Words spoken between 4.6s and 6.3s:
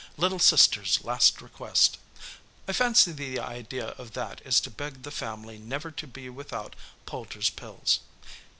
to beg the family never to be